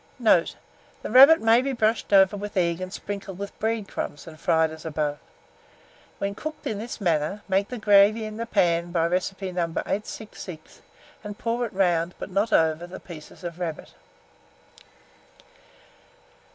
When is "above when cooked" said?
4.83-6.65